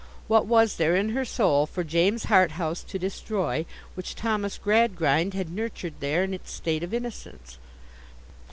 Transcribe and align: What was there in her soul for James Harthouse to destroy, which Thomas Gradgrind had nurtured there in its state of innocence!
What 0.27 0.47
was 0.47 0.77
there 0.77 0.95
in 0.95 1.09
her 1.09 1.23
soul 1.23 1.67
for 1.67 1.83
James 1.83 2.23
Harthouse 2.25 2.81
to 2.85 2.97
destroy, 2.97 3.67
which 3.93 4.15
Thomas 4.15 4.57
Gradgrind 4.57 5.35
had 5.35 5.51
nurtured 5.51 5.93
there 5.99 6.23
in 6.23 6.33
its 6.33 6.51
state 6.51 6.81
of 6.81 6.91
innocence! 6.91 7.59